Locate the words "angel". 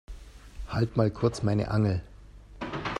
1.69-2.01